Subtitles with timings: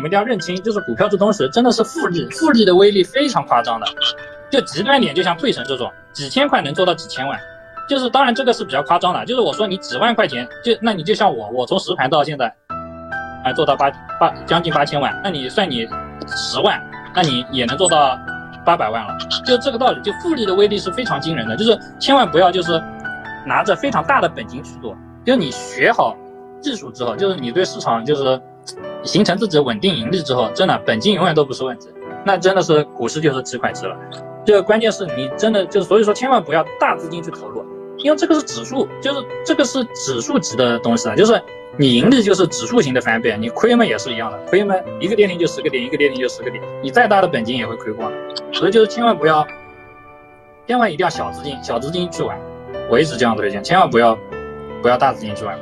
[0.00, 3.86] 你们一定要认清，就是股票这东西真的是复利，复利的威力非常夸张的。
[4.48, 7.38] 就极端点，就像退神这种，几千块能做到几千万，
[7.86, 9.22] 就是当然这个是比较夸张的。
[9.26, 12.50] 就是我说你几万块钱，就那你就像我，我从实盘到现在，
[13.44, 15.86] 哎做到八八将近八千万，那你算你
[16.26, 16.82] 十万，
[17.14, 18.18] 那你也能做到
[18.64, 19.14] 八百万了。
[19.44, 21.54] 就这个道理，就复利的威力是非常惊人的。
[21.58, 22.82] 就是千万不要就是
[23.44, 24.96] 拿着非常大的本金去做，
[25.26, 26.16] 就是你学好
[26.62, 28.40] 技术之后，就是你对市场就是
[29.02, 31.88] 形成自己的稳定盈利之后，真的本金永远都不是问题。
[32.24, 33.96] 那真的是股市就是几块几了。
[34.44, 37.64] 这个关键是你真的就是，所以说千万不要大资金去投入，
[37.98, 41.40] 因为这个是指数，就是这个是指数级的东西啊，就是
[41.78, 48.10] 你盈利就是指数型的翻倍，你亏嘛也是一样的，亏嘛一个跌停就十个点，一个跌停就十个点，你再大的本金也会亏光。
[48.52, 49.46] 所以就是千万不要，
[50.66, 52.38] 千万一定要小资金，小资金去玩，
[52.90, 54.18] 我一直这样推荐，千万不要
[54.82, 55.58] 不要大资金去玩。